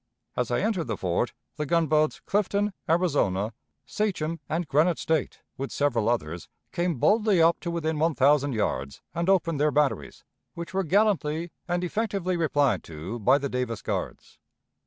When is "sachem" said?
3.85-4.39